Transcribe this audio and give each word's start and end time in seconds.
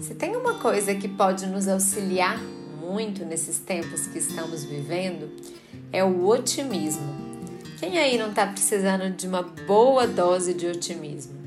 Se 0.00 0.14
tem 0.14 0.34
uma 0.34 0.54
coisa 0.54 0.94
que 0.94 1.06
pode 1.06 1.46
nos 1.46 1.68
auxiliar 1.68 2.40
muito 2.80 3.22
nesses 3.24 3.58
tempos 3.58 4.06
que 4.06 4.18
estamos 4.18 4.64
vivendo, 4.64 5.30
é 5.92 6.02
o 6.02 6.26
otimismo. 6.26 7.14
Quem 7.78 7.98
aí 7.98 8.16
não 8.16 8.30
está 8.30 8.46
precisando 8.46 9.14
de 9.14 9.28
uma 9.28 9.42
boa 9.42 10.06
dose 10.06 10.54
de 10.54 10.66
otimismo? 10.66 11.38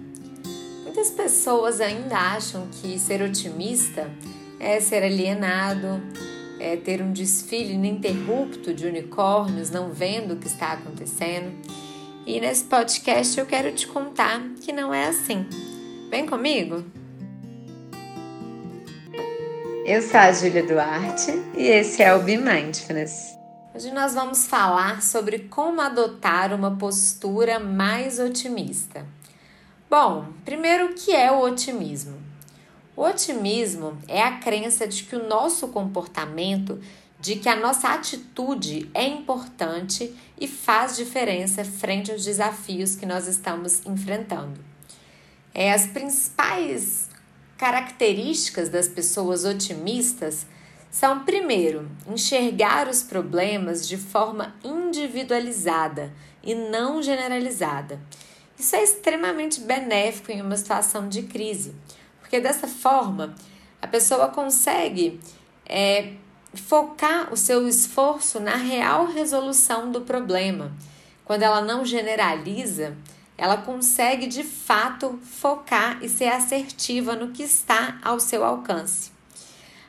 Muitas 0.84 1.10
pessoas 1.10 1.82
ainda 1.82 2.16
acham 2.16 2.68
que 2.72 3.00
ser 3.00 3.24
otimista 3.24 4.10
é 4.60 4.80
ser 4.80 5.04
alienado, 5.04 6.00
é 6.60 6.78
ter 6.78 7.02
um 7.02 7.12
desfile 7.12 7.74
ininterrupto 7.74 8.72
de 8.72 8.86
unicórnios 8.86 9.72
não 9.72 9.90
vendo 9.90 10.36
o 10.36 10.38
que 10.38 10.48
está 10.48 10.74
acontecendo. 10.74 11.52
E 12.26 12.40
nesse 12.40 12.66
podcast 12.66 13.40
eu 13.40 13.48
quero 13.48 13.72
te 13.72 13.88
contar 13.88 14.42
que 14.62 14.72
não 14.72 14.94
é 14.94 15.08
assim. 15.08 15.46
Vem 16.12 16.28
comigo? 16.28 16.84
Eu 19.86 20.02
sou 20.02 20.18
a 20.18 20.32
Júlia 20.32 20.66
Duarte 20.66 21.32
e 21.58 21.64
esse 21.64 22.02
é 22.02 22.16
o 22.16 22.24
Be 22.24 22.38
Mindfulness. 22.38 23.38
Hoje 23.76 23.92
nós 23.92 24.14
vamos 24.14 24.48
falar 24.48 25.02
sobre 25.02 25.40
como 25.40 25.82
adotar 25.82 26.54
uma 26.54 26.78
postura 26.78 27.60
mais 27.60 28.18
otimista. 28.18 29.06
Bom, 29.90 30.28
primeiro 30.46 30.86
o 30.86 30.94
que 30.94 31.12
é 31.12 31.30
o 31.30 31.42
otimismo? 31.42 32.18
O 32.96 33.02
otimismo 33.02 33.98
é 34.08 34.22
a 34.22 34.38
crença 34.38 34.88
de 34.88 35.04
que 35.04 35.18
o 35.18 35.28
nosso 35.28 35.68
comportamento, 35.68 36.80
de 37.20 37.36
que 37.36 37.50
a 37.50 37.58
nossa 37.58 37.90
atitude 37.90 38.90
é 38.94 39.06
importante 39.06 40.16
e 40.40 40.48
faz 40.48 40.96
diferença 40.96 41.66
frente 41.66 42.10
aos 42.10 42.24
desafios 42.24 42.96
que 42.96 43.06
nós 43.06 43.28
estamos 43.28 43.86
enfrentando. 43.86 44.62
É, 45.54 45.74
as 45.74 45.88
principais 45.88 47.10
características 47.58 48.70
das 48.70 48.88
pessoas 48.88 49.46
otimistas 49.46 50.46
são, 50.90 51.24
primeiro, 51.24 51.90
enxergar 52.08 52.88
os 52.88 53.02
problemas 53.02 53.88
de 53.88 53.98
forma 53.98 54.56
individualizada 54.64 56.14
e 56.44 56.54
não 56.54 57.02
generalizada. 57.02 58.00
Isso 58.58 58.76
é 58.76 58.84
extremamente 58.84 59.62
benéfico 59.62 60.32
em 60.32 60.42
uma 60.42 60.56
situação 60.56 61.10
de 61.10 61.24
crise, 61.24 61.74
porque 62.20 62.40
dessa 62.40 62.68
forma 62.68 63.34
a 63.82 63.88
pessoa 63.88 64.28
consegue 64.28 65.20
é, 65.66 66.14
focar 66.54 67.34
o 67.34 67.38
seu 67.38 67.68
esforço 67.68 68.40
na 68.40 68.56
real 68.56 69.08
resolução 69.08 69.92
do 69.92 70.02
problema. 70.02 70.72
Quando 71.26 71.44
ela 71.44 71.62
não 71.62 71.84
generaliza, 71.84 72.96
ela 73.38 73.58
consegue 73.58 74.28
de 74.28 74.44
fato 74.44 75.20
focar 75.24 76.04
e 76.04 76.10
ser 76.10 76.28
assertiva 76.28 77.16
no 77.16 77.32
que 77.32 77.44
está 77.44 78.00
ao 78.04 78.20
seu 78.20 78.44
alcance. 78.44 79.12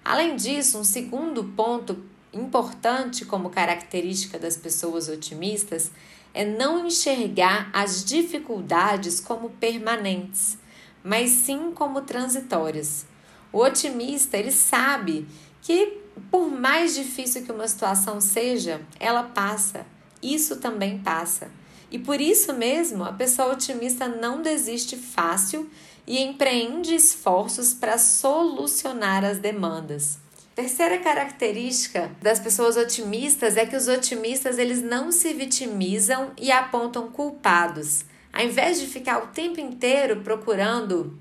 Além 0.05 0.37
disso, 0.37 0.79
um 0.79 0.85
segundo 0.85 1.45
ponto 1.45 2.05
importante 2.33 3.25
como 3.25 3.51
característica 3.51 4.39
das 4.39 4.57
pessoas 4.57 5.09
otimistas 5.09 5.91
é 6.33 6.45
não 6.45 6.87
enxergar 6.87 7.71
as 7.73 8.05
dificuldades 8.05 9.21
como 9.21 9.51
permanentes, 9.51 10.59
mas 11.03 11.31
sim 11.31 11.71
como 11.73 12.01
transitórias. 12.01 13.07
O 13.53 13.61
otimista, 13.61 14.37
ele 14.37 14.51
sabe 14.51 15.29
que 15.63 16.03
por 16.31 16.51
mais 16.51 16.95
difícil 16.95 17.45
que 17.45 17.53
uma 17.53 17.69
situação 17.69 18.21
seja, 18.21 18.81
ela 18.99 19.23
passa. 19.23 19.87
Isso 20.23 20.57
também 20.57 20.99
passa. 20.99 21.51
E 21.91 21.99
por 21.99 22.21
isso 22.21 22.53
mesmo, 22.53 23.05
a 23.05 23.13
pessoa 23.13 23.53
otimista 23.53 24.09
não 24.09 24.43
desiste 24.43 24.97
fácil 24.97 25.71
e 26.07 26.21
empreende 26.21 26.95
esforços 26.95 27.73
para 27.73 27.99
solucionar 27.99 29.25
as 29.25 29.39
demandas. 29.39 30.19
Terceira 30.55 30.99
característica 30.99 32.13
das 32.23 32.39
pessoas 32.39 32.77
otimistas 32.77 33.57
é 33.57 33.67
que 33.67 33.75
os 33.75 33.89
otimistas 33.89 34.57
eles 34.57 34.81
não 34.81 35.11
se 35.11 35.33
vitimizam 35.33 36.31
e 36.41 36.53
apontam 36.53 37.11
culpados. 37.11 38.05
Ao 38.33 38.45
invés 38.45 38.79
de 38.79 38.87
ficar 38.87 39.19
o 39.19 39.27
tempo 39.29 39.59
inteiro 39.59 40.21
procurando 40.21 41.19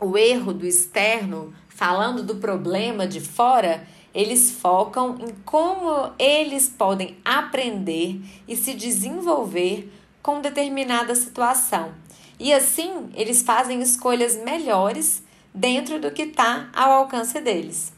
o 0.00 0.18
erro 0.18 0.52
do 0.52 0.66
externo, 0.66 1.54
falando 1.68 2.22
do 2.22 2.36
problema 2.36 3.06
de 3.06 3.20
fora, 3.20 3.86
eles 4.16 4.50
focam 4.50 5.18
em 5.20 5.34
como 5.44 6.10
eles 6.18 6.70
podem 6.70 7.18
aprender 7.22 8.18
e 8.48 8.56
se 8.56 8.72
desenvolver 8.72 9.92
com 10.22 10.40
determinada 10.40 11.14
situação. 11.14 11.92
E 12.40 12.50
assim, 12.50 13.10
eles 13.14 13.42
fazem 13.42 13.82
escolhas 13.82 14.34
melhores 14.42 15.22
dentro 15.52 16.00
do 16.00 16.10
que 16.10 16.22
está 16.22 16.70
ao 16.74 16.92
alcance 16.92 17.38
deles. 17.42 17.92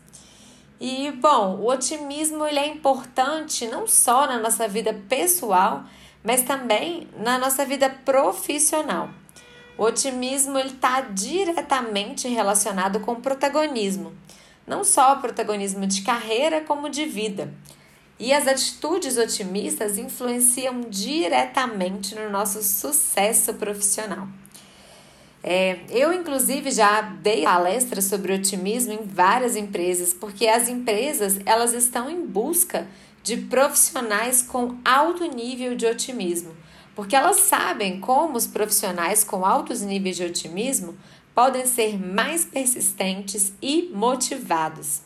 E 0.81 1.13
bom, 1.13 1.55
o 1.61 1.71
otimismo 1.71 2.45
ele 2.45 2.59
é 2.59 2.67
importante 2.67 3.69
não 3.69 3.87
só 3.87 4.27
na 4.27 4.41
nossa 4.41 4.67
vida 4.67 4.93
pessoal, 5.09 5.85
mas 6.25 6.43
também 6.43 7.07
na 7.17 7.39
nossa 7.39 7.65
vida 7.65 7.89
profissional. 8.05 9.09
O 9.79 9.85
otimismo 9.85 10.59
está 10.59 11.01
diretamente 11.01 12.27
relacionado 12.27 12.99
com 12.99 13.13
o 13.13 13.21
protagonismo 13.21 14.13
não 14.69 14.85
só 14.85 15.15
o 15.15 15.21
protagonismo 15.21 15.87
de 15.87 16.03
carreira, 16.03 16.61
como 16.61 16.89
de 16.89 17.05
vida. 17.07 17.53
E 18.19 18.33
as 18.33 18.49
atitudes 18.49 19.17
otimistas 19.17 19.97
influenciam 19.97 20.81
diretamente 20.89 22.15
no 22.15 22.29
nosso 22.31 22.63
sucesso 22.63 23.55
profissional. 23.55 24.27
É, 25.43 25.79
eu, 25.91 26.13
inclusive, 26.13 26.71
já 26.71 27.01
dei 27.01 27.45
palestras 27.45 28.05
sobre 28.05 28.33
otimismo 28.33 28.93
em 28.93 29.05
várias 29.05 29.55
empresas, 29.55 30.13
porque 30.13 30.49
as 30.49 30.69
empresas 30.69 31.39
elas 31.47 31.73
estão 31.73 32.11
em 32.11 32.27
busca 32.27 32.89
de 33.23 33.37
profissionais 33.37 34.43
com 34.43 34.77
alto 34.85 35.25
nível 35.25 35.77
de 35.77 35.87
otimismo, 35.87 36.57
porque 36.95 37.15
elas 37.15 37.41
sabem 37.41 38.01
como 38.01 38.37
os 38.37 38.47
profissionais 38.47 39.23
com 39.23 39.45
altos 39.45 39.81
níveis 39.81 40.17
de 40.17 40.25
otimismo 40.25 40.97
podem 41.39 41.67
ser 41.67 41.97
mais 41.97 42.45
persistentes 42.45 43.53
e 43.63 43.93
motivados. 43.95 45.03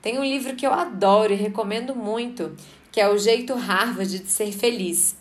Tem 0.00 0.16
um 0.16 0.24
livro 0.24 0.54
que 0.54 0.64
eu 0.64 0.72
adoro 0.72 1.32
e 1.32 1.36
recomendo 1.36 1.96
muito, 1.96 2.54
que 2.92 3.00
é 3.00 3.08
O 3.08 3.18
Jeito 3.18 3.54
Harvard 3.54 4.20
de 4.20 4.30
Ser 4.30 4.52
Feliz. 4.52 5.16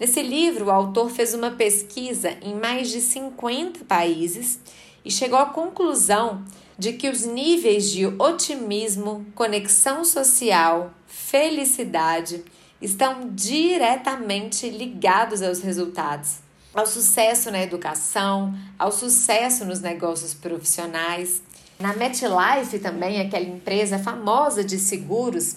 Nesse 0.00 0.20
livro, 0.20 0.64
o 0.64 0.70
autor 0.72 1.10
fez 1.10 1.32
uma 1.32 1.52
pesquisa 1.52 2.36
em 2.42 2.56
mais 2.56 2.90
de 2.90 3.00
50 3.00 3.84
países 3.84 4.58
e 5.04 5.12
chegou 5.12 5.38
à 5.38 5.46
conclusão 5.46 6.44
de 6.76 6.94
que 6.94 7.08
os 7.08 7.24
níveis 7.24 7.88
de 7.88 8.04
otimismo, 8.04 9.24
conexão 9.32 10.04
social, 10.04 10.92
felicidade 11.06 12.42
estão 12.82 13.30
diretamente 13.32 14.68
ligados 14.68 15.40
aos 15.40 15.60
resultados 15.60 16.43
ao 16.74 16.86
sucesso 16.86 17.50
na 17.50 17.62
educação, 17.62 18.54
ao 18.78 18.90
sucesso 18.90 19.64
nos 19.64 19.80
negócios 19.80 20.34
profissionais. 20.34 21.42
Na 21.78 21.94
MetLife 21.94 22.78
também, 22.78 23.20
aquela 23.20 23.44
empresa 23.44 23.98
famosa 23.98 24.64
de 24.64 24.78
seguros, 24.78 25.56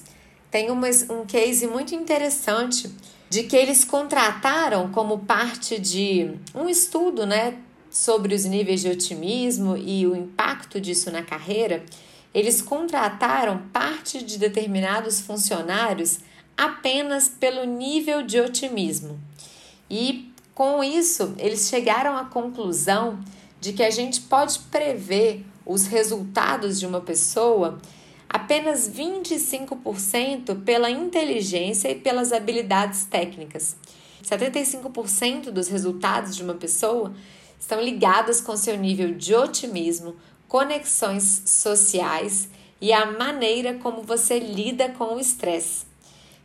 tem 0.51 0.69
uma, 0.69 0.87
um 1.09 1.25
case 1.25 1.67
muito 1.67 1.93
interessante 1.93 2.89
de 3.29 3.43
que 3.43 3.55
eles 3.55 3.83
contrataram 3.83 4.89
como 4.91 5.19
parte 5.19 5.79
de 5.79 6.31
um 6.55 6.69
estudo, 6.69 7.25
né, 7.25 7.57
sobre 7.89 8.35
os 8.35 8.45
níveis 8.45 8.81
de 8.81 8.89
otimismo 8.89 9.75
e 9.75 10.05
o 10.05 10.15
impacto 10.15 10.79
disso 10.79 11.11
na 11.11 11.23
carreira, 11.23 11.83
eles 12.33 12.61
contrataram 12.61 13.63
parte 13.73 14.23
de 14.23 14.37
determinados 14.37 15.19
funcionários 15.19 16.19
apenas 16.55 17.27
pelo 17.27 17.65
nível 17.65 18.21
de 18.21 18.39
otimismo. 18.39 19.19
E 19.89 20.31
com 20.57 20.83
isso, 20.83 21.35
eles 21.37 21.69
chegaram 21.69 22.17
à 22.17 22.25
conclusão 22.25 23.19
de 23.61 23.73
que 23.73 23.83
a 23.83 23.91
gente 23.91 24.21
pode 24.21 24.57
prever 24.71 25.45
os 25.63 25.85
resultados 25.85 26.79
de 26.79 26.87
uma 26.87 26.99
pessoa 26.99 27.77
apenas 28.27 28.89
25% 28.89 30.63
pela 30.63 30.89
inteligência 30.89 31.91
e 31.91 31.95
pelas 31.99 32.31
habilidades 32.33 33.05
técnicas. 33.05 33.75
75% 34.23 35.51
dos 35.51 35.67
resultados 35.67 36.35
de 36.35 36.41
uma 36.41 36.55
pessoa 36.55 37.13
estão 37.59 37.79
ligados 37.79 38.41
com 38.41 38.57
seu 38.57 38.75
nível 38.77 39.13
de 39.13 39.35
otimismo, 39.35 40.15
conexões 40.47 41.43
sociais 41.45 42.49
e 42.81 42.91
a 42.91 43.11
maneira 43.11 43.75
como 43.75 44.01
você 44.01 44.39
lida 44.39 44.89
com 44.89 45.17
o 45.17 45.19
estresse. 45.19 45.85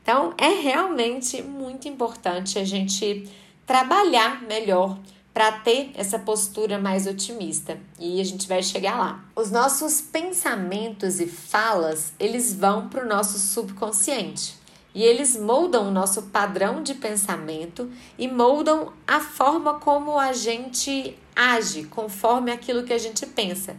Então, 0.02 0.34
é 0.36 0.48
realmente 0.48 1.40
muito 1.40 1.88
importante 1.88 2.58
a 2.58 2.64
gente 2.64 3.26
trabalhar 3.66 4.42
melhor 4.42 4.98
para 5.32 5.52
ter 5.52 5.92
essa 5.94 6.18
postura 6.18 6.78
mais 6.78 7.06
otimista. 7.06 7.78
E 7.98 8.20
a 8.20 8.24
gente 8.24 8.46
vai 8.46 8.62
chegar 8.62 8.98
lá. 8.98 9.24
Os 9.34 9.50
nossos 9.50 10.00
pensamentos 10.00 11.20
e 11.20 11.26
falas, 11.26 12.12
eles 12.20 12.54
vão 12.54 12.88
para 12.88 13.04
o 13.04 13.08
nosso 13.08 13.38
subconsciente. 13.38 14.60
E 14.94 15.02
eles 15.02 15.36
moldam 15.36 15.88
o 15.88 15.90
nosso 15.90 16.24
padrão 16.24 16.82
de 16.82 16.94
pensamento 16.94 17.90
e 18.18 18.28
moldam 18.28 18.92
a 19.06 19.20
forma 19.20 19.74
como 19.74 20.18
a 20.18 20.34
gente 20.34 21.16
age 21.34 21.84
conforme 21.84 22.52
aquilo 22.52 22.82
que 22.82 22.92
a 22.92 22.98
gente 22.98 23.24
pensa. 23.24 23.74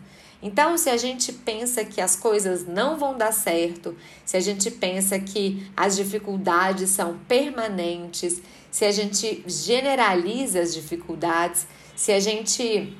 Então, 0.45 0.77
se 0.77 0.89
a 0.89 0.97
gente 0.97 1.31
pensa 1.31 1.85
que 1.85 2.01
as 2.01 2.17
coisas 2.17 2.67
não 2.67 2.97
vão 2.97 3.17
dar 3.17 3.31
certo, 3.31 3.95
se 4.25 4.35
a 4.35 4.41
gente 4.41 4.69
pensa 4.69 5.17
que 5.17 5.65
as 5.75 5.95
dificuldades 5.95 6.89
são 6.89 7.17
permanentes, 7.29 8.41
se 8.69 8.83
a 8.83 8.91
gente 8.91 9.41
generaliza 9.47 10.59
as 10.59 10.73
dificuldades, 10.73 11.65
se 11.95 12.11
a 12.11 12.19
gente 12.19 12.93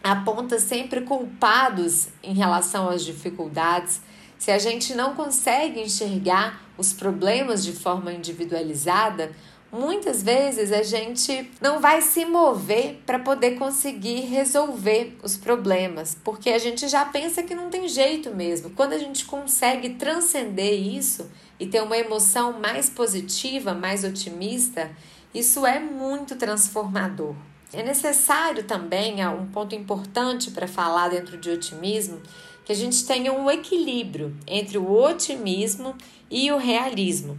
aponta 0.00 0.60
sempre 0.60 1.00
culpados 1.00 2.06
em 2.22 2.34
relação 2.34 2.88
às 2.88 3.04
dificuldades, 3.04 4.00
se 4.38 4.52
a 4.52 4.58
gente 4.58 4.94
não 4.94 5.16
consegue 5.16 5.80
enxergar 5.80 6.62
os 6.78 6.92
problemas 6.92 7.64
de 7.64 7.72
forma 7.72 8.12
individualizada, 8.12 9.32
muitas 9.76 10.22
vezes 10.22 10.72
a 10.72 10.82
gente 10.82 11.50
não 11.60 11.80
vai 11.80 12.00
se 12.00 12.24
mover 12.24 13.00
para 13.04 13.18
poder 13.18 13.52
conseguir 13.52 14.22
resolver 14.22 15.16
os 15.22 15.36
problemas, 15.36 16.16
porque 16.24 16.50
a 16.50 16.58
gente 16.58 16.88
já 16.88 17.04
pensa 17.04 17.42
que 17.42 17.54
não 17.54 17.68
tem 17.68 17.86
jeito 17.86 18.34
mesmo. 18.34 18.70
Quando 18.70 18.94
a 18.94 18.98
gente 18.98 19.24
consegue 19.26 19.90
transcender 19.90 20.74
isso 20.74 21.30
e 21.60 21.66
ter 21.66 21.82
uma 21.82 21.96
emoção 21.96 22.58
mais 22.58 22.88
positiva, 22.88 23.74
mais 23.74 24.02
otimista, 24.02 24.90
isso 25.34 25.66
é 25.66 25.78
muito 25.78 26.36
transformador. 26.36 27.34
É 27.72 27.82
necessário 27.82 28.64
também, 28.64 29.26
um 29.26 29.46
ponto 29.46 29.74
importante 29.74 30.50
para 30.50 30.66
falar 30.66 31.08
dentro 31.08 31.36
de 31.36 31.50
otimismo, 31.50 32.22
que 32.64 32.72
a 32.72 32.76
gente 32.76 33.04
tenha 33.06 33.32
um 33.32 33.50
equilíbrio 33.50 34.34
entre 34.46 34.78
o 34.78 34.90
otimismo 34.90 35.94
e 36.30 36.50
o 36.50 36.56
realismo. 36.56 37.38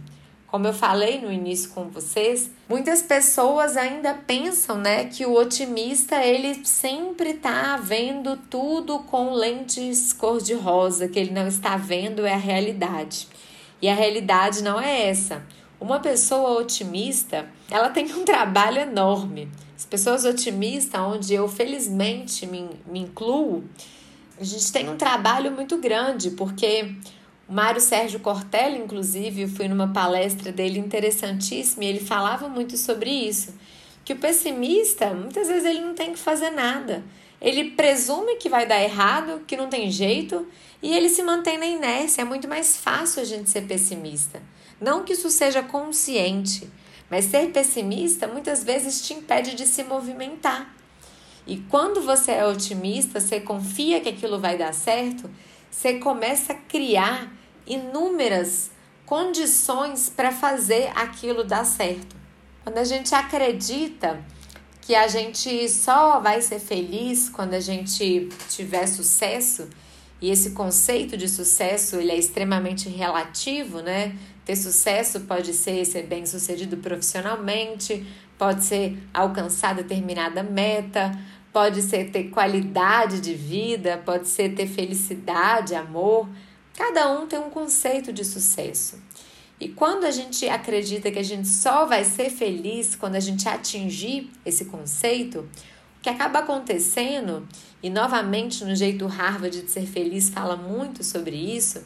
Como 0.50 0.66
eu 0.66 0.72
falei 0.72 1.20
no 1.20 1.30
início 1.30 1.70
com 1.70 1.90
vocês, 1.90 2.50
muitas 2.66 3.02
pessoas 3.02 3.76
ainda 3.76 4.14
pensam, 4.14 4.78
né, 4.78 5.04
que 5.04 5.26
o 5.26 5.34
otimista 5.34 6.24
ele 6.24 6.64
sempre 6.64 7.30
está 7.30 7.76
vendo 7.76 8.34
tudo 8.48 9.00
com 9.00 9.32
lentes 9.32 10.14
cor-de-rosa, 10.14 11.06
que 11.06 11.18
ele 11.18 11.32
não 11.32 11.46
está 11.46 11.76
vendo 11.76 12.24
é 12.24 12.32
a 12.32 12.38
realidade. 12.38 13.28
E 13.82 13.88
a 13.90 13.94
realidade 13.94 14.62
não 14.62 14.80
é 14.80 15.08
essa. 15.08 15.44
Uma 15.78 16.00
pessoa 16.00 16.58
otimista, 16.58 17.46
ela 17.70 17.90
tem 17.90 18.10
um 18.12 18.24
trabalho 18.24 18.78
enorme. 18.78 19.50
As 19.76 19.84
pessoas 19.84 20.24
otimistas, 20.24 21.00
onde 21.00 21.34
eu 21.34 21.46
felizmente 21.46 22.46
me, 22.46 22.70
me 22.86 23.00
incluo, 23.00 23.64
a 24.40 24.44
gente 24.44 24.72
tem 24.72 24.88
um 24.88 24.96
trabalho 24.96 25.52
muito 25.52 25.76
grande, 25.76 26.30
porque 26.30 26.94
Mário 27.48 27.80
Sérgio 27.80 28.20
Cortella, 28.20 28.76
inclusive, 28.76 29.42
eu 29.42 29.48
fui 29.48 29.68
numa 29.68 29.88
palestra 29.88 30.52
dele 30.52 30.78
interessantíssima 30.78 31.84
e 31.84 31.88
ele 31.88 32.00
falava 32.00 32.46
muito 32.46 32.76
sobre 32.76 33.08
isso. 33.08 33.54
Que 34.04 34.12
o 34.12 34.18
pessimista, 34.18 35.14
muitas 35.14 35.48
vezes, 35.48 35.64
ele 35.64 35.80
não 35.80 35.94
tem 35.94 36.12
que 36.12 36.18
fazer 36.18 36.50
nada. 36.50 37.02
Ele 37.40 37.70
presume 37.70 38.36
que 38.36 38.50
vai 38.50 38.66
dar 38.66 38.82
errado, 38.82 39.44
que 39.46 39.56
não 39.56 39.68
tem 39.68 39.90
jeito, 39.90 40.46
e 40.82 40.94
ele 40.94 41.08
se 41.08 41.22
mantém 41.22 41.56
na 41.56 41.64
inércia. 41.64 42.20
É 42.20 42.24
muito 42.24 42.46
mais 42.46 42.76
fácil 42.76 43.22
a 43.22 43.24
gente 43.24 43.48
ser 43.48 43.62
pessimista. 43.62 44.42
Não 44.78 45.02
que 45.02 45.14
isso 45.14 45.30
seja 45.30 45.62
consciente, 45.62 46.68
mas 47.10 47.24
ser 47.24 47.50
pessimista 47.50 48.26
muitas 48.26 48.62
vezes 48.62 49.00
te 49.06 49.14
impede 49.14 49.54
de 49.54 49.66
se 49.66 49.82
movimentar. 49.84 50.74
E 51.46 51.56
quando 51.70 52.02
você 52.02 52.32
é 52.32 52.46
otimista, 52.46 53.20
você 53.20 53.40
confia 53.40 54.00
que 54.00 54.08
aquilo 54.10 54.38
vai 54.38 54.58
dar 54.58 54.74
certo, 54.74 55.30
você 55.70 55.94
começa 55.94 56.52
a 56.52 56.56
criar 56.56 57.37
inúmeras 57.68 58.70
condições 59.04 60.08
para 60.08 60.32
fazer 60.32 60.90
aquilo 60.94 61.44
dar 61.44 61.64
certo. 61.64 62.16
Quando 62.64 62.78
a 62.78 62.84
gente 62.84 63.14
acredita 63.14 64.22
que 64.80 64.94
a 64.94 65.06
gente 65.06 65.68
só 65.68 66.18
vai 66.20 66.40
ser 66.40 66.58
feliz 66.58 67.28
quando 67.28 67.54
a 67.54 67.60
gente 67.60 68.28
tiver 68.48 68.86
sucesso, 68.86 69.68
e 70.20 70.30
esse 70.30 70.50
conceito 70.50 71.16
de 71.16 71.28
sucesso 71.28 71.96
ele 71.96 72.10
é 72.10 72.16
extremamente 72.16 72.88
relativo, 72.88 73.80
né? 73.80 74.16
Ter 74.44 74.56
sucesso 74.56 75.20
pode 75.20 75.52
ser 75.52 75.84
ser 75.84 76.06
bem 76.06 76.26
sucedido 76.26 76.76
profissionalmente, 76.78 78.04
pode 78.36 78.64
ser 78.64 78.98
alcançar 79.12 79.74
determinada 79.74 80.42
meta, 80.42 81.12
pode 81.52 81.82
ser 81.82 82.10
ter 82.10 82.30
qualidade 82.30 83.20
de 83.20 83.34
vida, 83.34 84.00
pode 84.04 84.28
ser 84.28 84.54
ter 84.54 84.66
felicidade, 84.66 85.74
amor. 85.74 86.28
Cada 86.78 87.10
um 87.10 87.26
tem 87.26 87.40
um 87.40 87.50
conceito 87.50 88.12
de 88.12 88.24
sucesso. 88.24 89.02
E 89.58 89.68
quando 89.68 90.04
a 90.04 90.12
gente 90.12 90.48
acredita 90.48 91.10
que 91.10 91.18
a 91.18 91.24
gente 91.24 91.48
só 91.48 91.84
vai 91.84 92.04
ser 92.04 92.30
feliz 92.30 92.94
quando 92.94 93.16
a 93.16 93.20
gente 93.20 93.48
atingir 93.48 94.30
esse 94.46 94.66
conceito, 94.66 95.40
o 95.40 96.00
que 96.00 96.08
acaba 96.08 96.38
acontecendo, 96.38 97.48
e 97.82 97.90
novamente 97.90 98.64
no 98.64 98.76
jeito 98.76 99.08
Harvard 99.08 99.60
de 99.60 99.68
ser 99.68 99.86
feliz 99.86 100.28
fala 100.28 100.54
muito 100.56 101.02
sobre 101.02 101.34
isso, 101.34 101.82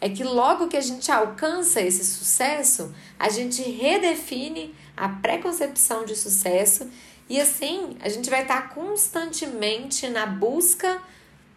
é 0.00 0.08
que 0.08 0.24
logo 0.24 0.68
que 0.68 0.76
a 0.78 0.80
gente 0.80 1.12
alcança 1.12 1.82
esse 1.82 2.02
sucesso, 2.02 2.94
a 3.18 3.28
gente 3.28 3.60
redefine 3.60 4.74
a 4.96 5.06
preconcepção 5.06 6.06
de 6.06 6.16
sucesso 6.16 6.88
e 7.28 7.38
assim 7.38 7.94
a 8.00 8.08
gente 8.08 8.30
vai 8.30 8.40
estar 8.40 8.70
constantemente 8.70 10.08
na 10.08 10.24
busca 10.24 11.02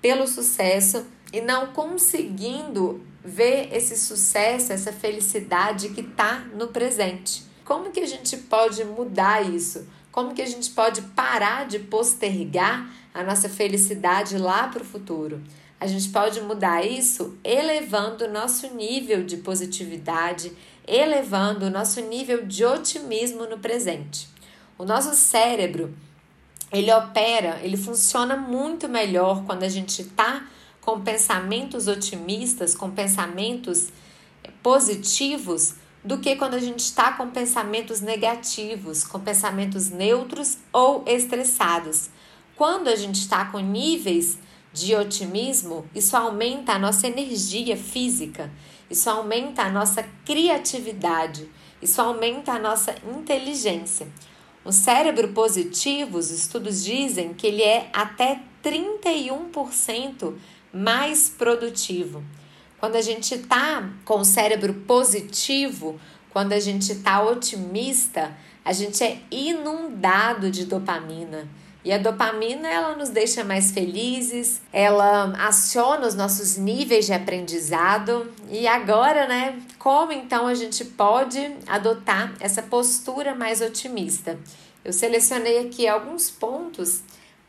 pelo 0.02 0.28
sucesso 0.28 1.06
e 1.34 1.42
não 1.42 1.74
conseguindo 1.74 3.02
ver 3.26 3.76
esse 3.76 3.98
sucesso, 3.98 4.72
essa 4.72 4.94
felicidade 4.94 5.90
que 5.90 6.02
está 6.02 6.46
no 6.54 6.68
presente. 6.68 7.44
Como 7.66 7.92
que 7.92 8.02
a 8.02 8.06
gente 8.06 8.38
pode 8.38 8.84
mudar 8.86 9.44
isso? 9.44 9.88
Como 10.12 10.36
que 10.36 10.44
a 10.44 10.46
gente 10.46 10.70
pode 10.70 11.02
parar 11.02 11.66
de 11.66 11.80
postergar 11.80 12.88
a 13.12 13.24
nossa 13.24 13.50
felicidade 13.50 14.38
lá 14.38 14.68
para 14.68 14.84
o 14.84 14.86
futuro? 14.86 15.42
A 15.80 15.88
gente 15.88 16.10
pode 16.10 16.40
mudar 16.40 16.86
isso 16.86 17.36
elevando 17.44 18.26
o 18.26 18.32
nosso 18.32 18.68
nível 18.76 19.24
de 19.24 19.38
positividade, 19.38 20.52
elevando 20.88 21.66
o 21.66 21.70
nosso 21.70 22.00
nível 22.02 22.46
de 22.46 22.64
otimismo 22.64 23.48
no 23.48 23.58
presente. 23.58 24.30
O 24.78 24.86
nosso 24.86 25.16
cérebro, 25.16 25.94
ele 26.72 26.94
opera, 26.94 27.60
ele 27.64 27.76
funciona 27.76 28.38
muito 28.38 28.88
melhor 28.88 29.46
quando 29.46 29.64
a 29.64 29.70
gente 29.70 30.04
está 30.04 30.48
com 30.84 31.02
pensamentos 31.02 31.88
otimistas, 31.88 32.76
com 32.76 32.92
pensamentos 32.92 33.90
positivos, 34.62 35.76
do 36.04 36.18
que 36.18 36.36
quando 36.36 36.56
a 36.56 36.60
gente 36.60 36.80
está 36.80 37.14
com 37.14 37.30
pensamentos 37.30 38.02
negativos, 38.02 39.06
com 39.06 39.20
pensamentos 39.20 39.90
neutros 39.90 40.58
ou 40.74 41.04
estressados. 41.08 42.10
Quando 42.58 42.90
a 42.90 42.96
gente 42.96 43.16
está 43.16 43.46
com 43.46 43.60
níveis 43.60 44.38
de 44.74 44.94
otimismo, 44.96 45.86
isso 45.96 46.18
aumenta 46.18 46.74
a 46.74 46.80
nossa 46.80 47.08
energia 47.08 47.78
física, 47.78 48.52
isso 48.90 49.10
aumenta 49.10 49.62
a 49.62 49.72
nossa 49.72 50.04
criatividade, 50.26 51.50
isso 51.82 52.02
aumenta 52.02 52.52
a 52.52 52.60
nossa 52.60 52.94
inteligência. 53.18 54.08
O 54.66 54.72
cérebro 54.72 55.30
positivo, 55.30 56.18
os 56.18 56.32
estudos 56.32 56.84
dizem 56.84 57.34
que 57.34 57.48
ele 57.48 57.62
é 57.62 57.90
até 57.94 58.42
31% 58.64 60.34
mais 60.74 61.30
produtivo. 61.30 62.24
Quando 62.80 62.96
a 62.96 63.02
gente 63.02 63.36
está 63.36 63.90
com 64.04 64.20
o 64.20 64.26
cérebro 64.26 64.74
positivo, 64.74 66.00
quando 66.32 66.54
a 66.54 66.60
gente 66.60 66.92
está 66.92 67.22
otimista, 67.22 68.36
a 68.66 68.74
gente 68.74 69.04
é 69.04 69.20
inundado 69.30 70.50
de 70.50 70.66
dopamina. 70.66 71.48
E 71.86 71.92
a 71.92 71.98
dopamina 71.98 72.68
ela 72.68 72.96
nos 72.96 73.10
deixa 73.10 73.44
mais 73.44 73.72
felizes, 73.72 74.62
ela 74.72 75.34
aciona 75.48 76.08
os 76.08 76.16
nossos 76.16 76.58
níveis 76.58 77.06
de 77.06 77.14
aprendizado. 77.14 78.32
E 78.50 78.66
agora, 78.66 79.28
né, 79.28 79.62
como 79.78 80.14
então 80.14 80.48
a 80.48 80.56
gente 80.56 80.86
pode 80.86 81.40
adotar 81.68 82.34
essa 82.40 82.62
postura 82.62 83.36
mais 83.36 83.60
otimista? 83.60 84.40
Eu 84.84 84.94
selecionei 84.94 85.60
aqui 85.60 85.86
alguns 85.86 86.30
pontos 86.30 87.02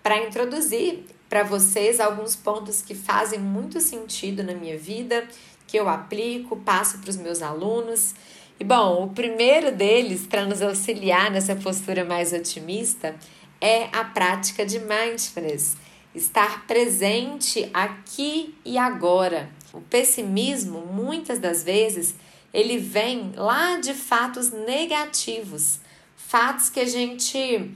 para 0.02 0.19
introduzir 0.19 1.07
para 1.34 1.42
vocês 1.42 1.98
alguns 1.98 2.36
pontos 2.36 2.80
que 2.80 2.94
fazem 2.94 3.40
muito 3.40 3.80
sentido 3.80 4.44
na 4.44 4.54
minha 4.54 4.78
vida, 4.78 5.26
que 5.66 5.76
eu 5.76 5.88
aplico, 5.88 6.56
passo 6.58 6.98
para 6.98 7.10
os 7.10 7.16
meus 7.16 7.42
alunos. 7.42 8.14
E 8.60 8.62
bom, 8.62 9.02
o 9.02 9.08
primeiro 9.08 9.72
deles, 9.72 10.28
para 10.28 10.46
nos 10.46 10.62
auxiliar 10.62 11.32
nessa 11.32 11.56
postura 11.56 12.04
mais 12.04 12.32
otimista, 12.32 13.16
é 13.60 13.88
a 13.92 14.04
prática 14.04 14.64
de 14.64 14.78
mindfulness, 14.78 15.76
estar 16.14 16.68
presente 16.68 17.68
aqui 17.74 18.54
e 18.64 18.78
agora. 18.78 19.50
O 19.72 19.80
pessimismo, 19.80 20.86
muitas 20.86 21.40
das 21.40 21.64
vezes, 21.64 22.14
ele 22.52 22.78
vem 22.78 23.32
lá 23.34 23.80
de 23.80 23.92
fatos 23.92 24.52
negativos, 24.52 25.80
fatos 26.16 26.70
que 26.70 26.78
a 26.78 26.86
gente 26.86 27.72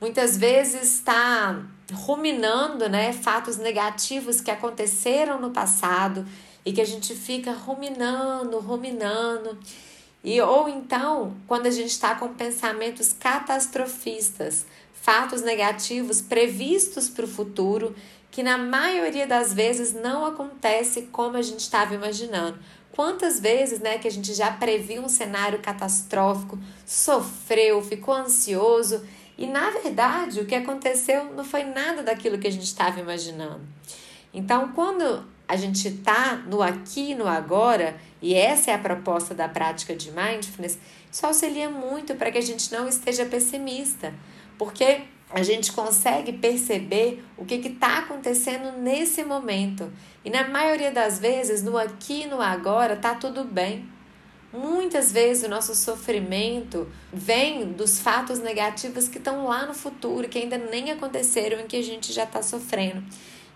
muitas 0.00 0.36
vezes 0.36 0.94
está 0.94 1.64
ruminando, 1.92 2.88
né, 2.88 3.12
fatos 3.12 3.56
negativos 3.56 4.40
que 4.40 4.50
aconteceram 4.50 5.40
no 5.40 5.50
passado 5.50 6.26
e 6.64 6.72
que 6.72 6.80
a 6.80 6.84
gente 6.86 7.14
fica 7.14 7.52
ruminando, 7.52 8.58
ruminando. 8.58 9.58
E 10.24 10.40
ou 10.40 10.68
então, 10.68 11.36
quando 11.46 11.66
a 11.66 11.70
gente 11.70 11.90
está 11.90 12.14
com 12.14 12.34
pensamentos 12.34 13.12
catastrofistas, 13.12 14.66
fatos 14.92 15.42
negativos 15.42 16.20
previstos 16.20 17.08
para 17.08 17.24
o 17.24 17.28
futuro 17.28 17.94
que 18.30 18.42
na 18.42 18.58
maioria 18.58 19.26
das 19.26 19.54
vezes 19.54 19.94
não 19.94 20.26
acontece 20.26 21.02
como 21.12 21.36
a 21.36 21.42
gente 21.42 21.60
estava 21.60 21.94
imaginando. 21.94 22.58
Quantas 22.92 23.38
vezes, 23.38 23.78
né, 23.78 23.98
que 23.98 24.08
a 24.08 24.10
gente 24.10 24.34
já 24.34 24.50
previu 24.50 25.02
um 25.02 25.08
cenário 25.08 25.60
catastrófico, 25.60 26.58
sofreu, 26.84 27.80
ficou 27.82 28.12
ansioso 28.12 29.02
e 29.38 29.46
na 29.46 29.70
verdade 29.70 30.40
o 30.40 30.46
que 30.46 30.54
aconteceu 30.54 31.24
não 31.34 31.44
foi 31.44 31.64
nada 31.64 32.02
daquilo 32.02 32.38
que 32.38 32.46
a 32.46 32.52
gente 32.52 32.64
estava 32.64 33.00
imaginando. 33.00 33.60
Então, 34.32 34.72
quando 34.72 35.24
a 35.48 35.56
gente 35.56 35.88
está 35.88 36.36
no 36.46 36.62
aqui 36.62 37.14
no 37.14 37.26
agora, 37.26 37.96
e 38.20 38.34
essa 38.34 38.70
é 38.70 38.74
a 38.74 38.78
proposta 38.78 39.34
da 39.34 39.48
prática 39.48 39.94
de 39.94 40.10
mindfulness, 40.10 40.78
isso 41.10 41.24
auxilia 41.24 41.70
muito 41.70 42.14
para 42.16 42.30
que 42.30 42.38
a 42.38 42.42
gente 42.42 42.72
não 42.72 42.88
esteja 42.88 43.24
pessimista, 43.24 44.12
porque 44.58 45.02
a 45.30 45.42
gente 45.42 45.72
consegue 45.72 46.32
perceber 46.32 47.24
o 47.36 47.44
que 47.44 47.54
está 47.54 47.98
acontecendo 47.98 48.78
nesse 48.78 49.24
momento. 49.24 49.92
E 50.24 50.30
na 50.30 50.48
maioria 50.48 50.90
das 50.90 51.18
vezes, 51.18 51.62
no 51.62 51.76
aqui 51.76 52.26
no 52.26 52.40
agora, 52.40 52.96
tá 52.96 53.14
tudo 53.14 53.44
bem. 53.44 53.88
Muitas 54.56 55.12
vezes 55.12 55.44
o 55.44 55.48
nosso 55.48 55.74
sofrimento 55.74 56.88
vem 57.12 57.72
dos 57.72 57.98
fatos 57.98 58.38
negativos 58.38 59.06
que 59.06 59.18
estão 59.18 59.46
lá 59.46 59.66
no 59.66 59.74
futuro, 59.74 60.28
que 60.28 60.38
ainda 60.38 60.56
nem 60.56 60.90
aconteceram 60.90 61.60
e 61.60 61.64
que 61.64 61.76
a 61.76 61.82
gente 61.82 62.10
já 62.10 62.24
está 62.24 62.42
sofrendo. 62.42 63.04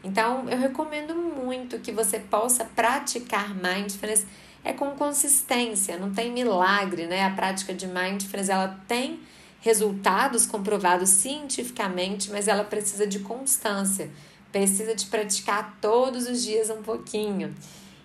Então, 0.05 0.49
eu 0.49 0.59
recomendo 0.59 1.15
muito 1.15 1.79
que 1.79 1.91
você 1.91 2.19
possa 2.19 2.65
praticar 2.65 3.55
mindfulness 3.55 4.27
é 4.63 4.75
com 4.75 4.91
consistência, 4.91 5.99
não 5.99 6.13
tem 6.13 6.31
milagre, 6.31 7.07
né? 7.07 7.25
A 7.25 7.31
prática 7.31 7.73
de 7.73 7.87
mindfulness, 7.87 8.51
ela 8.51 8.79
tem 8.87 9.21
resultados 9.63 10.45
comprovados 10.45 11.09
cientificamente, 11.09 12.31
mas 12.31 12.47
ela 12.47 12.65
precisa 12.65 13.07
de 13.07 13.21
constância, 13.21 14.11
precisa 14.53 14.95
de 14.95 15.07
praticar 15.07 15.79
todos 15.81 16.29
os 16.29 16.43
dias 16.43 16.69
um 16.69 16.83
pouquinho. 16.83 17.55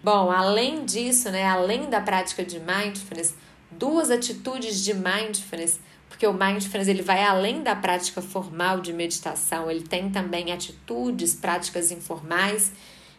Bom, 0.06 0.30
além 0.30 0.86
disso, 0.86 1.32
né, 1.32 1.48
além 1.48 1.90
da 1.90 2.00
prática 2.00 2.46
de 2.46 2.60
mindfulness, 2.60 3.34
duas 3.72 4.12
atitudes 4.12 4.84
de 4.84 4.94
mindfulness, 4.94 5.80
porque 6.08 6.28
o 6.28 6.32
mindfulness 6.32 6.88
ele 6.88 7.02
vai 7.02 7.24
além 7.24 7.64
da 7.64 7.76
prática 7.76 8.22
formal 8.22 8.82
de 8.82 8.94
meditação, 8.94 9.72
ele 9.72 9.82
tem 9.82 10.12
também 10.12 10.54
atitudes, 10.54 11.34
práticas 11.34 11.90
informais, 11.90 12.72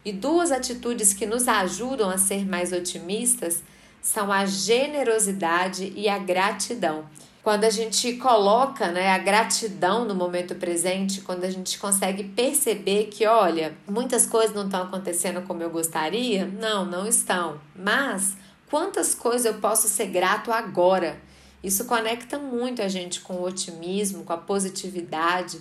e 0.04 0.12
duas 0.12 0.52
atitudes 0.52 1.12
que 1.12 1.26
nos 1.26 1.48
ajudam 1.48 2.08
a 2.08 2.18
ser 2.18 2.46
mais 2.46 2.72
otimistas 2.72 3.64
são 4.00 4.30
a 4.30 4.46
generosidade 4.46 5.92
e 5.96 6.08
a 6.08 6.18
gratidão 6.18 7.04
quando 7.46 7.62
a 7.62 7.70
gente 7.70 8.14
coloca 8.14 8.90
né, 8.90 9.10
a 9.10 9.18
gratidão 9.18 10.04
no 10.04 10.16
momento 10.16 10.56
presente, 10.56 11.20
quando 11.20 11.44
a 11.44 11.48
gente 11.48 11.78
consegue 11.78 12.24
perceber 12.24 13.04
que, 13.04 13.24
olha, 13.24 13.72
muitas 13.88 14.26
coisas 14.26 14.52
não 14.52 14.64
estão 14.64 14.82
acontecendo 14.82 15.40
como 15.42 15.62
eu 15.62 15.70
gostaria, 15.70 16.44
não, 16.44 16.84
não 16.84 17.06
estão. 17.06 17.60
Mas 17.72 18.36
quantas 18.68 19.14
coisas 19.14 19.44
eu 19.44 19.60
posso 19.60 19.86
ser 19.86 20.06
grato 20.06 20.50
agora? 20.50 21.20
Isso 21.62 21.84
conecta 21.84 22.36
muito 22.36 22.82
a 22.82 22.88
gente 22.88 23.20
com 23.20 23.34
o 23.34 23.44
otimismo, 23.44 24.24
com 24.24 24.32
a 24.32 24.38
positividade. 24.38 25.60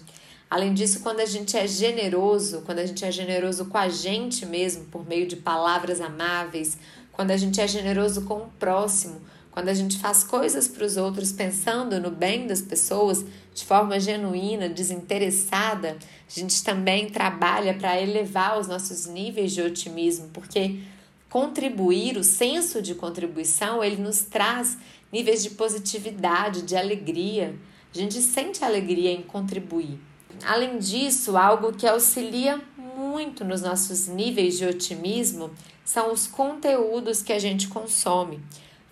Além 0.50 0.74
disso, 0.74 1.02
quando 1.02 1.20
a 1.20 1.26
gente 1.28 1.56
é 1.56 1.68
generoso, 1.68 2.64
quando 2.66 2.80
a 2.80 2.86
gente 2.88 3.06
é 3.06 3.12
generoso 3.12 3.66
com 3.66 3.78
a 3.78 3.90
gente 3.90 4.44
mesmo, 4.44 4.86
por 4.86 5.08
meio 5.08 5.28
de 5.28 5.36
palavras 5.36 6.02
amáveis, 6.02 6.80
quando 7.12 7.30
a 7.30 7.38
gente 7.38 7.62
é 7.62 7.68
generoso 7.68 8.24
com 8.24 8.38
o 8.38 8.50
próximo, 8.58 9.22
quando 9.56 9.70
a 9.70 9.74
gente 9.74 9.98
faz 10.00 10.22
coisas 10.22 10.68
para 10.68 10.86
os 10.86 10.98
outros 10.98 11.32
pensando 11.32 11.98
no 11.98 12.12
bem 12.12 12.46
das 12.46 12.62
pessoas 12.62 13.24
de 13.54 13.64
forma 13.64 13.98
genuína, 13.98 14.68
desinteressada, 14.68 15.98
a 16.28 16.40
gente 16.40 16.62
também 16.62 17.10
trabalha 17.10 17.74
para 17.74 18.02
elevar 18.02 18.60
os 18.60 18.68
nossos 18.68 19.06
níveis 19.06 19.54
de 19.54 19.62
otimismo, 19.62 20.28
porque 20.34 20.82
contribuir, 21.30 22.18
o 22.18 22.24
senso 22.24 22.82
de 22.82 22.96
contribuição, 22.96 23.82
ele 23.82 23.96
nos 23.96 24.24
traz 24.24 24.78
níveis 25.10 25.42
de 25.42 25.52
positividade, 25.52 26.64
de 26.64 26.76
alegria. 26.76 27.56
A 27.94 27.98
gente 27.98 28.22
sente 28.22 28.62
alegria 28.62 29.12
em 29.14 29.22
contribuir. 29.22 29.98
Além 30.44 30.80
disso, 30.80 31.38
algo 31.38 31.72
que 31.72 31.88
auxilia 31.88 32.62
muito 32.78 33.46
nos 33.46 33.62
nossos 33.62 34.06
níveis 34.08 34.58
de 34.58 34.66
otimismo 34.66 35.50
são 35.86 36.12
os 36.12 36.28
conteúdos 36.28 37.22
que 37.22 37.32
a 37.32 37.40
gente 37.40 37.70
consome. 37.70 38.42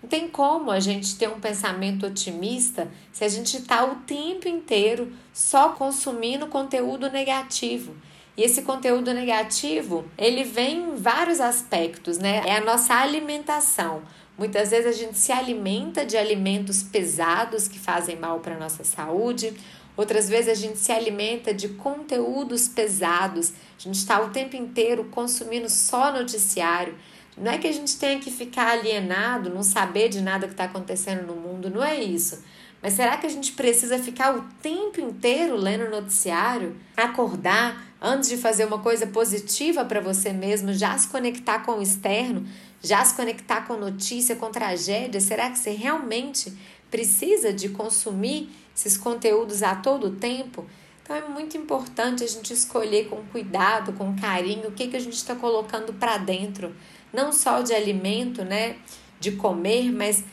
Não 0.03 0.09
tem 0.09 0.27
como 0.27 0.69
a 0.69 0.81
gente 0.81 1.15
ter 1.15 1.29
um 1.29 1.39
pensamento 1.39 2.05
otimista 2.05 2.91
se 3.13 3.23
a 3.23 3.29
gente 3.29 3.55
está 3.55 3.85
o 3.85 3.95
tempo 4.01 4.49
inteiro 4.49 5.13
só 5.31 5.69
consumindo 5.69 6.47
conteúdo 6.47 7.09
negativo. 7.09 7.95
E 8.35 8.43
esse 8.43 8.63
conteúdo 8.63 9.13
negativo, 9.13 10.03
ele 10.17 10.43
vem 10.43 10.79
em 10.79 10.95
vários 10.95 11.39
aspectos, 11.39 12.17
né? 12.17 12.41
É 12.45 12.57
a 12.57 12.61
nossa 12.61 12.95
alimentação. 12.95 14.01
Muitas 14.37 14.71
vezes 14.71 14.87
a 14.87 14.91
gente 14.91 15.17
se 15.17 15.31
alimenta 15.31 16.05
de 16.05 16.17
alimentos 16.17 16.83
pesados 16.83 17.69
que 17.69 17.79
fazem 17.79 18.17
mal 18.17 18.41
para 18.41 18.55
a 18.55 18.59
nossa 18.59 18.83
saúde. 18.83 19.53
Outras 19.95 20.27
vezes 20.27 20.49
a 20.49 20.55
gente 20.55 20.79
se 20.79 20.91
alimenta 20.91 21.53
de 21.53 21.69
conteúdos 21.69 22.67
pesados. 22.67 23.53
A 23.77 23.81
gente 23.81 23.95
está 23.95 24.19
o 24.19 24.31
tempo 24.31 24.57
inteiro 24.57 25.05
consumindo 25.05 25.69
só 25.69 26.11
noticiário. 26.11 26.93
Não 27.37 27.51
é 27.51 27.57
que 27.57 27.67
a 27.67 27.71
gente 27.71 27.97
tenha 27.97 28.19
que 28.19 28.29
ficar 28.29 28.71
alienado, 28.71 29.49
não 29.49 29.63
saber 29.63 30.09
de 30.09 30.21
nada 30.21 30.47
que 30.47 30.53
está 30.53 30.65
acontecendo 30.65 31.25
no 31.25 31.35
mundo, 31.35 31.69
não 31.69 31.83
é 31.83 32.01
isso. 32.01 32.43
Mas 32.81 32.93
será 32.93 33.15
que 33.17 33.25
a 33.25 33.29
gente 33.29 33.53
precisa 33.53 33.97
ficar 33.97 34.35
o 34.35 34.43
tempo 34.61 34.99
inteiro 34.99 35.55
lendo 35.55 35.89
noticiário? 35.89 36.75
Acordar 36.97 37.81
antes 38.01 38.29
de 38.29 38.35
fazer 38.35 38.65
uma 38.65 38.79
coisa 38.79 39.07
positiva 39.07 39.85
para 39.85 40.01
você 40.01 40.33
mesmo, 40.33 40.73
já 40.73 40.97
se 40.97 41.07
conectar 41.07 41.59
com 41.59 41.79
o 41.79 41.81
externo, 41.81 42.45
já 42.81 43.03
se 43.05 43.15
conectar 43.15 43.61
com 43.61 43.77
notícia, 43.77 44.35
com 44.35 44.51
tragédia? 44.51 45.21
Será 45.21 45.49
que 45.49 45.57
você 45.57 45.71
realmente 45.71 46.51
precisa 46.91 47.53
de 47.53 47.69
consumir 47.69 48.49
esses 48.75 48.97
conteúdos 48.97 49.63
a 49.63 49.75
todo 49.75 50.11
tempo? 50.11 50.65
Então 51.01 51.15
é 51.15 51.27
muito 51.27 51.55
importante 51.57 52.23
a 52.23 52.27
gente 52.27 52.53
escolher 52.53 53.07
com 53.07 53.23
cuidado, 53.31 53.93
com 53.93 54.15
carinho, 54.17 54.67
o 54.67 54.71
que, 54.71 54.89
que 54.89 54.97
a 54.97 54.99
gente 54.99 55.15
está 55.15 55.35
colocando 55.35 55.93
para 55.93 56.17
dentro 56.17 56.75
não 57.13 57.31
só 57.31 57.61
de 57.61 57.73
alimento, 57.73 58.43
né, 58.43 58.77
de 59.19 59.33
comer, 59.33 59.91
mas 59.91 60.23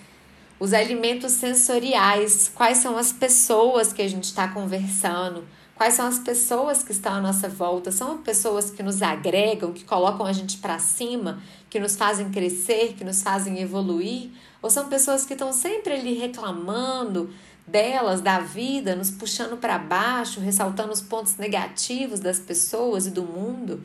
os 0.58 0.72
alimentos 0.72 1.32
sensoriais, 1.32 2.50
quais 2.54 2.78
são 2.78 2.96
as 2.96 3.12
pessoas 3.12 3.92
que 3.92 4.02
a 4.02 4.08
gente 4.08 4.24
está 4.24 4.48
conversando, 4.48 5.46
quais 5.74 5.94
são 5.94 6.06
as 6.06 6.18
pessoas 6.18 6.82
que 6.82 6.92
estão 6.92 7.14
à 7.14 7.20
nossa 7.20 7.48
volta, 7.48 7.92
são 7.92 8.18
pessoas 8.18 8.70
que 8.70 8.82
nos 8.82 9.00
agregam, 9.00 9.72
que 9.72 9.84
colocam 9.84 10.26
a 10.26 10.32
gente 10.32 10.58
para 10.58 10.78
cima, 10.78 11.42
que 11.68 11.78
nos 11.78 11.96
fazem 11.96 12.30
crescer, 12.30 12.94
que 12.94 13.04
nos 13.04 13.22
fazem 13.22 13.60
evoluir, 13.60 14.30
ou 14.60 14.68
são 14.68 14.88
pessoas 14.88 15.24
que 15.24 15.34
estão 15.34 15.52
sempre 15.52 15.94
ali 15.94 16.14
reclamando 16.14 17.30
delas, 17.66 18.20
da 18.20 18.40
vida, 18.40 18.96
nos 18.96 19.10
puxando 19.10 19.56
para 19.56 19.78
baixo, 19.78 20.40
ressaltando 20.40 20.92
os 20.92 21.00
pontos 21.00 21.36
negativos 21.36 22.20
das 22.20 22.38
pessoas 22.38 23.06
e 23.06 23.10
do 23.10 23.22
mundo 23.22 23.82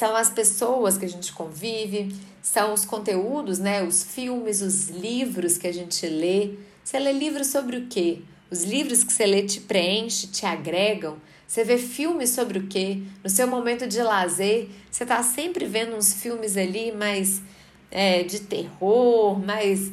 são 0.00 0.16
as 0.16 0.30
pessoas 0.30 0.96
que 0.96 1.04
a 1.04 1.08
gente 1.08 1.30
convive, 1.30 2.16
são 2.40 2.72
os 2.72 2.86
conteúdos, 2.86 3.58
né? 3.58 3.82
Os 3.82 4.02
filmes, 4.02 4.62
os 4.62 4.88
livros 4.88 5.58
que 5.58 5.66
a 5.66 5.72
gente 5.72 6.06
lê. 6.06 6.54
Você 6.82 6.98
lê 6.98 7.12
livros 7.12 7.48
sobre 7.48 7.76
o 7.76 7.86
quê? 7.86 8.20
Os 8.50 8.64
livros 8.64 9.04
que 9.04 9.12
você 9.12 9.26
lê 9.26 9.42
te 9.42 9.60
preenchem, 9.60 10.30
te 10.30 10.46
agregam. 10.46 11.18
Você 11.46 11.64
vê 11.64 11.76
filmes 11.76 12.30
sobre 12.30 12.60
o 12.60 12.66
quê? 12.66 13.02
No 13.22 13.28
seu 13.28 13.46
momento 13.46 13.86
de 13.86 14.02
lazer, 14.02 14.70
você 14.90 15.02
está 15.02 15.22
sempre 15.22 15.66
vendo 15.66 15.94
uns 15.94 16.14
filmes 16.14 16.56
ali 16.56 16.92
mais 16.92 17.42
é, 17.90 18.22
de 18.22 18.40
terror, 18.40 19.38
mais, 19.38 19.92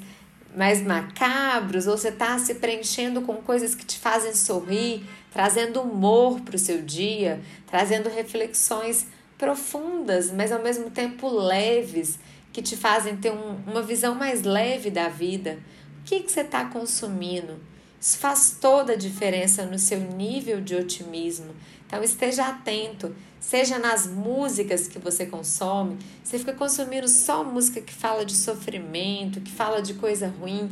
mais 0.56 0.82
macabros, 0.82 1.86
ou 1.86 1.98
você 1.98 2.08
está 2.08 2.40
se 2.40 2.56
preenchendo 2.56 3.24
com 3.24 3.36
coisas 3.36 3.76
que 3.76 3.86
te 3.86 4.00
fazem 4.00 4.34
sorrir, 4.34 5.04
trazendo 5.34 5.82
humor 5.82 6.40
para 6.40 6.56
o 6.56 6.60
seu 6.60 6.82
dia, 6.82 7.42
trazendo 7.70 8.08
reflexões 8.08 9.06
profundas, 9.38 10.32
mas 10.32 10.52
ao 10.52 10.62
mesmo 10.62 10.90
tempo 10.90 11.30
leves, 11.30 12.20
que 12.52 12.62
te 12.62 12.76
fazem 12.76 13.18
ter 13.18 13.32
um, 13.32 13.58
uma 13.68 13.82
visão 13.82 14.16
mais 14.16 14.44
leve 14.44 14.90
da 14.90 15.10
vida. 15.10 15.60
O 16.02 16.04
que, 16.06 16.22
que 16.22 16.32
você 16.32 16.42
está 16.42 16.66
consumindo? 16.66 17.60
Isso 18.00 18.18
faz 18.18 18.58
toda 18.60 18.94
a 18.94 18.96
diferença 18.96 19.66
no 19.66 19.78
seu 19.78 20.00
nível 20.00 20.62
de 20.62 20.76
otimismo. 20.76 21.54
Então 21.86 22.04
esteja 22.04 22.48
atento, 22.48 23.16
seja 23.40 23.80
nas 23.80 24.08
músicas 24.08 24.88
que 24.88 25.00
você 25.00 25.26
consome. 25.26 25.98
Você 26.24 26.38
fica 26.38 26.54
consumindo 26.54 27.08
só 27.08 27.44
música 27.44 27.82
que 27.82 27.94
fala 27.94 28.26
de 28.26 28.36
sofrimento, 28.36 29.42
que 29.42 29.52
fala 29.52 29.82
de 29.82 29.94
coisa 29.96 30.28
ruim. 30.28 30.70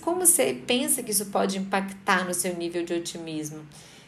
Como 0.00 0.26
você 0.26 0.60
pensa 0.66 1.02
que 1.02 1.10
isso 1.10 1.26
pode 1.26 1.58
impactar 1.58 2.24
no 2.26 2.34
seu 2.34 2.54
nível 2.56 2.84
de 2.84 2.94
otimismo? 2.94 3.60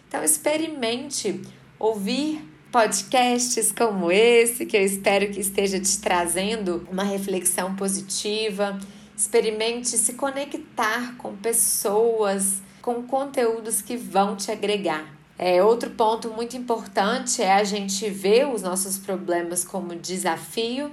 Então 0.06 0.22
experimente 0.22 1.40
ouvir 1.78 2.53
podcasts 2.74 3.70
como 3.70 4.10
esse, 4.10 4.66
que 4.66 4.76
eu 4.76 4.82
espero 4.84 5.30
que 5.30 5.38
esteja 5.38 5.78
te 5.78 5.96
trazendo 6.00 6.84
uma 6.90 7.04
reflexão 7.04 7.76
positiva. 7.76 8.76
Experimente 9.16 9.90
se 9.90 10.14
conectar 10.14 11.16
com 11.16 11.36
pessoas, 11.36 12.60
com 12.82 13.04
conteúdos 13.04 13.80
que 13.80 13.96
vão 13.96 14.34
te 14.34 14.50
agregar. 14.50 15.06
É, 15.38 15.62
outro 15.62 15.90
ponto 15.90 16.30
muito 16.30 16.56
importante 16.56 17.40
é 17.40 17.52
a 17.52 17.62
gente 17.62 18.10
ver 18.10 18.48
os 18.48 18.62
nossos 18.62 18.98
problemas 18.98 19.62
como 19.62 19.94
desafio 19.94 20.90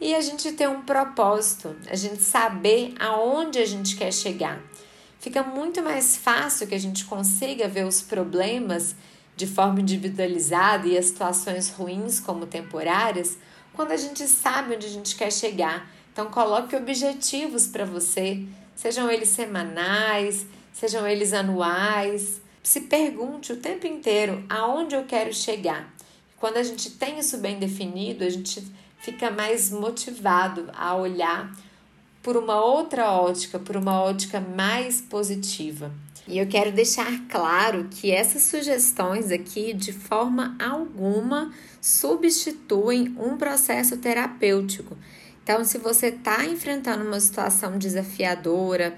e 0.00 0.14
a 0.14 0.22
gente 0.22 0.52
ter 0.52 0.66
um 0.66 0.80
propósito, 0.80 1.76
a 1.90 1.94
gente 1.94 2.22
saber 2.22 2.94
aonde 2.98 3.58
a 3.58 3.66
gente 3.66 3.96
quer 3.96 4.14
chegar. 4.14 4.62
Fica 5.20 5.42
muito 5.42 5.82
mais 5.82 6.16
fácil 6.16 6.66
que 6.66 6.74
a 6.74 6.80
gente 6.80 7.04
consiga 7.04 7.68
ver 7.68 7.84
os 7.84 8.00
problemas 8.00 8.96
de 9.38 9.46
forma 9.46 9.80
individualizada 9.80 10.88
e 10.88 10.98
as 10.98 11.06
situações 11.06 11.70
ruins 11.70 12.18
como 12.18 12.44
temporárias 12.44 13.38
quando 13.72 13.92
a 13.92 13.96
gente 13.96 14.26
sabe 14.26 14.74
onde 14.74 14.84
a 14.84 14.90
gente 14.90 15.14
quer 15.14 15.30
chegar. 15.30 15.88
Então 16.12 16.26
coloque 16.26 16.74
objetivos 16.74 17.68
para 17.68 17.84
você, 17.84 18.42
sejam 18.74 19.08
eles 19.08 19.28
semanais, 19.28 20.44
sejam 20.72 21.06
eles 21.06 21.32
anuais. 21.32 22.40
Se 22.64 22.80
pergunte 22.80 23.52
o 23.52 23.58
tempo 23.58 23.86
inteiro 23.86 24.44
aonde 24.48 24.96
eu 24.96 25.04
quero 25.04 25.32
chegar. 25.32 25.94
Quando 26.38 26.56
a 26.56 26.62
gente 26.64 26.90
tem 26.90 27.20
isso 27.20 27.38
bem 27.38 27.60
definido, 27.60 28.24
a 28.24 28.28
gente 28.28 28.66
fica 28.98 29.30
mais 29.30 29.70
motivado 29.70 30.68
a 30.74 30.96
olhar 30.96 31.56
por 32.24 32.36
uma 32.36 32.60
outra 32.60 33.12
ótica, 33.12 33.60
por 33.60 33.76
uma 33.76 34.02
ótica 34.02 34.40
mais 34.40 35.00
positiva. 35.00 35.92
E 36.28 36.38
eu 36.38 36.46
quero 36.46 36.70
deixar 36.70 37.10
claro 37.26 37.88
que 37.90 38.10
essas 38.10 38.42
sugestões 38.42 39.30
aqui, 39.30 39.72
de 39.72 39.94
forma 39.94 40.54
alguma, 40.58 41.50
substituem 41.80 43.16
um 43.18 43.38
processo 43.38 43.96
terapêutico. 43.96 44.94
Então, 45.42 45.64
se 45.64 45.78
você 45.78 46.08
está 46.08 46.44
enfrentando 46.44 47.02
uma 47.02 47.18
situação 47.18 47.78
desafiadora, 47.78 48.94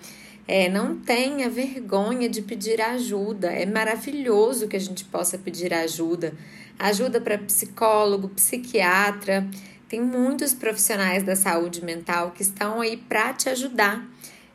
é, 0.49 0.69
não 0.69 0.97
tenha 0.97 1.49
vergonha 1.49 2.29
de 2.29 2.43
pedir 2.43 2.81
ajuda. 2.81 3.53
É 3.53 3.65
maravilhoso 3.65 4.67
que 4.67 4.77
a 4.77 4.81
gente 4.81 5.05
possa 5.05 5.39
pedir 5.39 5.73
ajuda. 5.73 6.35
Ajuda 6.77 7.21
para 7.21 7.39
psicólogo, 7.39 8.29
psiquiatra. 8.31 9.47
Tem 9.89 10.01
muitos 10.01 10.53
profissionais 10.53 11.23
da 11.23 11.37
saúde 11.37 11.85
mental 11.85 12.33
que 12.33 12.43
estão 12.43 12.81
aí 12.81 12.97
para 12.97 13.33
te 13.33 13.49
ajudar. 13.49 14.05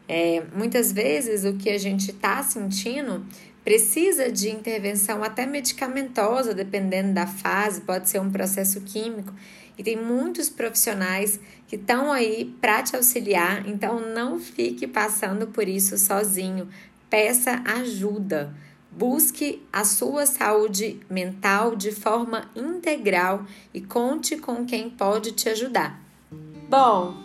É, 0.07 0.43
muitas 0.55 0.91
vezes 0.91 1.43
o 1.45 1.57
que 1.57 1.69
a 1.69 1.77
gente 1.77 2.11
está 2.11 2.41
sentindo 2.43 3.25
precisa 3.63 4.31
de 4.31 4.49
intervenção 4.49 5.23
até 5.23 5.45
medicamentosa, 5.47 6.53
dependendo 6.53 7.13
da 7.13 7.25
fase, 7.25 7.81
pode 7.81 8.07
ser 8.07 8.19
um 8.19 8.29
processo 8.29 8.79
químico. 8.81 9.33
E 9.77 9.83
tem 9.83 9.97
muitos 9.97 10.49
profissionais 10.49 11.39
que 11.67 11.75
estão 11.75 12.11
aí 12.11 12.55
para 12.61 12.83
te 12.83 12.95
auxiliar, 12.95 13.67
então 13.67 13.99
não 13.99 14.39
fique 14.39 14.85
passando 14.85 15.47
por 15.47 15.67
isso 15.67 15.97
sozinho. 15.97 16.69
Peça 17.09 17.61
ajuda. 17.65 18.53
Busque 18.91 19.61
a 19.73 19.83
sua 19.83 20.25
saúde 20.25 20.99
mental 21.09 21.75
de 21.75 21.91
forma 21.91 22.49
integral 22.55 23.45
e 23.73 23.81
conte 23.81 24.37
com 24.37 24.63
quem 24.63 24.89
pode 24.89 25.33
te 25.33 25.49
ajudar. 25.49 25.99
Bom, 26.69 27.24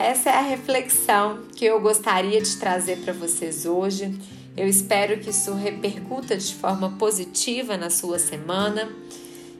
essa 0.00 0.30
é 0.30 0.32
a 0.32 0.40
reflexão 0.40 1.42
que 1.54 1.66
eu 1.66 1.78
gostaria 1.78 2.40
de 2.40 2.56
trazer 2.56 3.00
para 3.00 3.12
vocês 3.12 3.66
hoje. 3.66 4.18
Eu 4.56 4.66
espero 4.66 5.20
que 5.20 5.28
isso 5.28 5.52
repercuta 5.52 6.38
de 6.38 6.54
forma 6.54 6.92
positiva 6.92 7.76
na 7.76 7.90
sua 7.90 8.18
semana. 8.18 8.88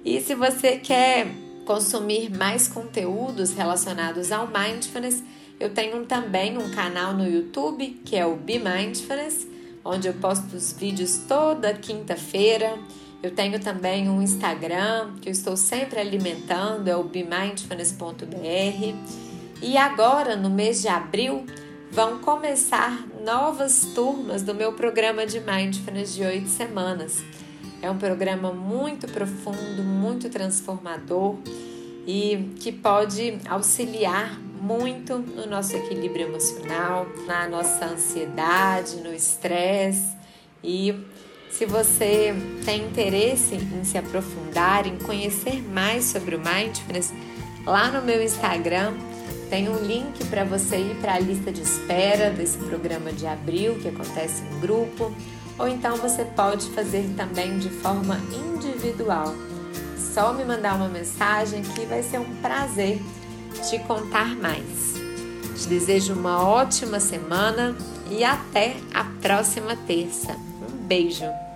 E 0.02 0.18
se 0.18 0.35
você 0.35 0.78
quer 0.78 1.26
consumir 1.66 2.35
mais 2.35 2.68
conteúdos 2.68 3.52
relacionados 3.52 4.32
ao 4.32 4.47
mindfulness, 4.47 5.23
eu 5.61 5.75
tenho 5.75 6.06
também 6.06 6.56
um 6.56 6.70
canal 6.70 7.12
no 7.12 7.28
YouTube 7.28 8.00
que 8.02 8.16
é 8.16 8.25
o 8.25 8.35
Be 8.35 8.59
Mindfulness, 8.59 9.47
onde 9.85 10.09
eu 10.09 10.14
posto 10.14 10.56
os 10.56 10.73
vídeos 10.73 11.18
toda 11.28 11.75
quinta-feira. 11.75 12.78
Eu 13.23 13.32
tenho 13.32 13.61
também 13.61 14.09
um 14.09 14.23
Instagram 14.23 15.16
que 15.20 15.28
eu 15.28 15.32
estou 15.32 15.54
sempre 15.54 16.00
alimentando, 16.00 16.88
é 16.88 16.97
o 16.97 17.04
bemindfulness.br. 17.04 19.29
E 19.62 19.76
agora, 19.76 20.37
no 20.37 20.49
mês 20.49 20.81
de 20.81 20.88
abril, 20.88 21.45
vão 21.90 22.19
começar 22.19 23.06
novas 23.23 23.84
turmas 23.95 24.43
do 24.43 24.54
meu 24.54 24.73
programa 24.73 25.26
de 25.26 25.39
Mindfulness 25.39 26.15
de 26.15 26.23
oito 26.25 26.49
semanas. 26.49 27.23
É 27.82 27.91
um 27.91 27.99
programa 27.99 28.52
muito 28.52 29.06
profundo, 29.08 29.82
muito 29.82 30.30
transformador 30.30 31.37
e 32.06 32.52
que 32.58 32.73
pode 32.73 33.39
auxiliar 33.49 34.39
muito 34.41 35.19
no 35.19 35.47
nosso 35.47 35.76
equilíbrio 35.76 36.28
emocional, 36.28 37.06
na 37.26 37.47
nossa 37.47 37.84
ansiedade, 37.84 38.97
no 38.97 39.13
estresse. 39.13 40.17
E 40.65 40.95
se 41.50 41.67
você 41.67 42.34
tem 42.65 42.84
interesse 42.84 43.56
em 43.56 43.84
se 43.84 43.99
aprofundar, 43.99 44.87
em 44.87 44.97
conhecer 44.97 45.63
mais 45.63 46.04
sobre 46.06 46.37
o 46.37 46.39
mindfulness, 46.41 47.13
lá 47.67 47.91
no 47.91 48.02
meu 48.02 48.23
Instagram 48.23 48.95
tem 49.50 49.69
um 49.69 49.76
link 49.78 50.25
para 50.28 50.45
você 50.45 50.76
ir 50.76 50.97
para 51.00 51.15
a 51.15 51.19
lista 51.19 51.50
de 51.50 51.60
espera 51.60 52.30
desse 52.30 52.56
programa 52.56 53.13
de 53.13 53.26
abril 53.26 53.75
que 53.80 53.89
acontece 53.89 54.43
em 54.45 54.60
grupo 54.60 55.13
ou 55.58 55.69
então 55.69 55.97
você 55.97 56.25
pode 56.25 56.71
fazer 56.71 57.13
também 57.17 57.58
de 57.58 57.69
forma 57.69 58.19
individual. 58.32 59.34
Só 59.99 60.32
me 60.32 60.45
mandar 60.45 60.76
uma 60.76 60.89
mensagem 60.89 61.63
que 61.63 61.84
vai 61.84 62.02
ser 62.02 62.19
um 62.19 62.36
prazer 62.36 63.00
te 63.69 63.78
contar 63.80 64.36
mais. 64.36 64.95
Te 65.60 65.69
desejo 65.69 66.15
uma 66.15 66.43
ótima 66.43 67.00
semana 67.00 67.76
e 68.10 68.25
até 68.25 68.76
a 68.95 69.04
próxima 69.21 69.76
terça. 69.76 70.32
Um 70.32 70.86
beijo! 70.86 71.50